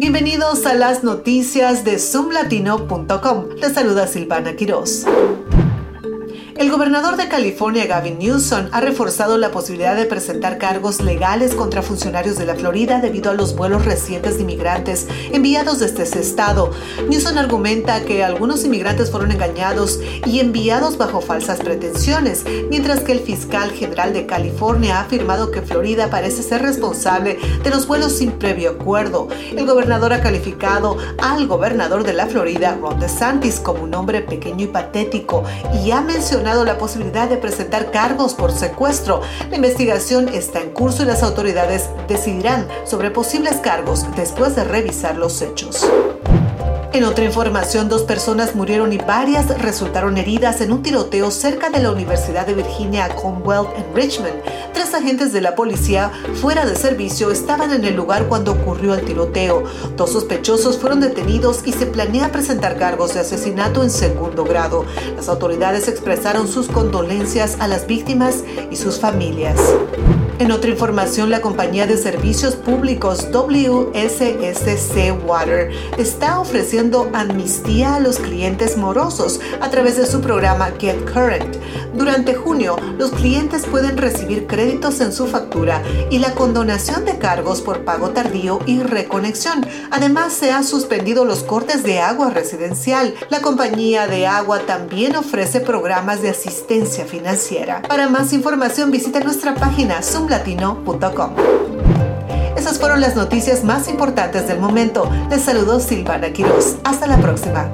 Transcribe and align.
Bienvenidos 0.00 0.64
a 0.64 0.74
las 0.74 1.02
noticias 1.02 1.84
de 1.84 1.98
zoomlatino.com. 1.98 3.48
Les 3.56 3.72
saluda 3.74 4.06
Silvana 4.06 4.54
Quiroz. 4.54 5.04
El 6.58 6.72
gobernador 6.72 7.16
de 7.16 7.28
California, 7.28 7.86
Gavin 7.86 8.18
Newsom, 8.18 8.66
ha 8.72 8.80
reforzado 8.80 9.38
la 9.38 9.52
posibilidad 9.52 9.94
de 9.94 10.06
presentar 10.06 10.58
cargos 10.58 11.00
legales 11.00 11.54
contra 11.54 11.82
funcionarios 11.82 12.36
de 12.36 12.46
la 12.46 12.56
Florida 12.56 13.00
debido 13.00 13.30
a 13.30 13.34
los 13.34 13.54
vuelos 13.54 13.84
recientes 13.84 14.34
de 14.34 14.42
inmigrantes 14.42 15.06
enviados 15.30 15.78
desde 15.78 16.02
ese 16.02 16.18
estado. 16.18 16.72
Newsom 17.08 17.38
argumenta 17.38 18.04
que 18.04 18.24
algunos 18.24 18.64
inmigrantes 18.64 19.12
fueron 19.12 19.30
engañados 19.30 20.00
y 20.26 20.40
enviados 20.40 20.98
bajo 20.98 21.20
falsas 21.20 21.60
pretensiones, 21.60 22.44
mientras 22.68 23.02
que 23.02 23.12
el 23.12 23.20
fiscal 23.20 23.70
general 23.70 24.12
de 24.12 24.26
California 24.26 24.98
ha 24.98 25.02
afirmado 25.02 25.52
que 25.52 25.62
Florida 25.62 26.10
parece 26.10 26.42
ser 26.42 26.62
responsable 26.62 27.38
de 27.62 27.70
los 27.70 27.86
vuelos 27.86 28.14
sin 28.14 28.32
previo 28.32 28.70
acuerdo. 28.70 29.28
El 29.56 29.64
gobernador 29.64 30.12
ha 30.12 30.22
calificado 30.22 30.96
al 31.22 31.46
gobernador 31.46 32.02
de 32.02 32.14
la 32.14 32.26
Florida, 32.26 32.76
Ron 32.80 32.98
DeSantis, 32.98 33.60
como 33.60 33.84
un 33.84 33.94
hombre 33.94 34.22
pequeño 34.22 34.64
y 34.64 34.68
patético 34.68 35.44
y 35.84 35.92
ha 35.92 36.00
mencionado 36.00 36.47
la 36.54 36.78
posibilidad 36.78 37.28
de 37.28 37.36
presentar 37.36 37.90
cargos 37.90 38.34
por 38.34 38.52
secuestro. 38.52 39.20
La 39.50 39.56
investigación 39.56 40.28
está 40.28 40.60
en 40.60 40.70
curso 40.70 41.02
y 41.02 41.06
las 41.06 41.22
autoridades 41.22 41.90
decidirán 42.08 42.66
sobre 42.84 43.10
posibles 43.10 43.56
cargos 43.56 44.06
después 44.16 44.56
de 44.56 44.64
revisar 44.64 45.16
los 45.16 45.42
hechos. 45.42 45.86
En 46.90 47.04
otra 47.04 47.24
información, 47.24 47.90
dos 47.90 48.02
personas 48.02 48.54
murieron 48.54 48.94
y 48.94 48.98
varias 48.98 49.46
resultaron 49.60 50.16
heridas 50.16 50.62
en 50.62 50.72
un 50.72 50.82
tiroteo 50.82 51.30
cerca 51.30 51.68
de 51.68 51.80
la 51.80 51.92
Universidad 51.92 52.46
de 52.46 52.54
Virginia 52.54 53.14
Commonwealth 53.14 53.68
en 53.76 53.94
Richmond. 53.94 54.32
Tres 54.72 54.94
agentes 54.94 55.34
de 55.34 55.42
la 55.42 55.54
policía 55.54 56.10
fuera 56.40 56.64
de 56.64 56.74
servicio 56.76 57.30
estaban 57.30 57.72
en 57.72 57.84
el 57.84 57.94
lugar 57.94 58.26
cuando 58.26 58.52
ocurrió 58.52 58.94
el 58.94 59.04
tiroteo. 59.04 59.64
Dos 59.96 60.12
sospechosos 60.12 60.78
fueron 60.78 61.00
detenidos 61.00 61.60
y 61.66 61.72
se 61.72 61.84
planea 61.84 62.32
presentar 62.32 62.78
cargos 62.78 63.12
de 63.12 63.20
asesinato 63.20 63.82
en 63.82 63.90
segundo 63.90 64.44
grado. 64.44 64.86
Las 65.14 65.28
autoridades 65.28 65.88
expresaron 65.88 66.48
sus 66.48 66.68
condolencias 66.68 67.58
a 67.60 67.68
las 67.68 67.86
víctimas 67.86 68.44
y 68.70 68.76
sus 68.76 68.98
familias. 68.98 69.58
En 70.38 70.52
otra 70.52 70.70
información, 70.70 71.30
la 71.30 71.40
compañía 71.40 71.88
de 71.88 71.96
servicios 71.96 72.54
públicos 72.54 73.26
WSSC 73.32 75.26
Water 75.26 75.72
está 75.98 76.38
ofreciendo 76.78 77.10
amnistía 77.12 77.96
a 77.96 78.00
los 78.00 78.18
clientes 78.20 78.76
morosos 78.76 79.40
a 79.60 79.68
través 79.68 79.96
de 79.96 80.06
su 80.06 80.20
programa 80.20 80.70
Get 80.78 81.12
Current. 81.12 81.56
Durante 81.92 82.34
junio, 82.34 82.76
los 82.96 83.10
clientes 83.10 83.66
pueden 83.66 83.96
recibir 83.96 84.46
créditos 84.46 85.00
en 85.00 85.12
su 85.12 85.26
factura 85.26 85.82
y 86.08 86.20
la 86.20 86.36
condonación 86.36 87.04
de 87.04 87.18
cargos 87.18 87.62
por 87.62 87.84
pago 87.84 88.10
tardío 88.10 88.60
y 88.64 88.80
reconexión. 88.80 89.66
Además, 89.90 90.34
se 90.34 90.52
han 90.52 90.62
suspendido 90.62 91.24
los 91.24 91.42
cortes 91.42 91.82
de 91.82 91.98
agua 91.98 92.30
residencial. 92.30 93.12
La 93.28 93.42
compañía 93.42 94.06
de 94.06 94.28
agua 94.28 94.60
también 94.60 95.16
ofrece 95.16 95.60
programas 95.60 96.22
de 96.22 96.30
asistencia 96.30 97.06
financiera. 97.06 97.82
Para 97.82 98.08
más 98.08 98.32
información, 98.32 98.92
visita 98.92 99.18
nuestra 99.18 99.56
página 99.56 100.00
zoomlatino.com. 100.00 101.67
Esas 102.58 102.80
fueron 102.80 103.00
las 103.00 103.14
noticias 103.14 103.62
más 103.62 103.86
importantes 103.86 104.48
del 104.48 104.58
momento. 104.58 105.08
Les 105.30 105.42
saludo 105.42 105.78
Silvana 105.78 106.32
Quiroz. 106.32 106.74
Hasta 106.82 107.06
la 107.06 107.16
próxima. 107.18 107.70